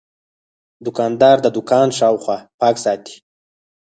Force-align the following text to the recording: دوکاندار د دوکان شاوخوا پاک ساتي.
دوکاندار 0.85 1.37
د 1.41 1.47
دوکان 1.55 1.87
شاوخوا 1.97 2.37
پاک 2.61 2.75
ساتي. 2.85 3.15